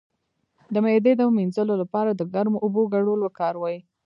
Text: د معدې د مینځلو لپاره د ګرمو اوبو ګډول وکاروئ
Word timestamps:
د 0.73 0.75
معدې 0.85 1.13
د 1.17 1.21
مینځلو 1.37 1.73
لپاره 1.81 2.09
د 2.13 2.21
ګرمو 2.33 2.57
اوبو 2.65 2.81
ګډول 2.93 3.19
وکاروئ 3.21 3.77